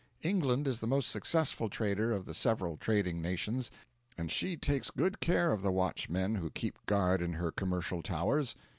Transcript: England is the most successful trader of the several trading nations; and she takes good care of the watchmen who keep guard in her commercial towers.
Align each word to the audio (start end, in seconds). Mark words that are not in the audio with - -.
England 0.23 0.67
is 0.67 0.79
the 0.79 0.87
most 0.87 1.11
successful 1.11 1.69
trader 1.69 2.11
of 2.11 2.25
the 2.25 2.33
several 2.33 2.75
trading 2.75 3.21
nations; 3.21 3.69
and 4.17 4.31
she 4.31 4.57
takes 4.57 4.89
good 4.89 5.19
care 5.19 5.51
of 5.51 5.61
the 5.61 5.71
watchmen 5.71 6.33
who 6.37 6.49
keep 6.49 6.83
guard 6.87 7.21
in 7.21 7.33
her 7.33 7.51
commercial 7.51 8.01
towers. 8.01 8.55